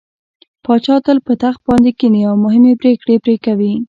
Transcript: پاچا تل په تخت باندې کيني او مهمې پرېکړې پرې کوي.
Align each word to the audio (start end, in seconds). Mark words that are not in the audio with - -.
پاچا 0.65 0.95
تل 1.05 1.17
په 1.27 1.33
تخت 1.43 1.59
باندې 1.67 1.91
کيني 1.99 2.21
او 2.29 2.35
مهمې 2.45 2.73
پرېکړې 2.81 3.15
پرې 3.23 3.35
کوي. 3.45 3.71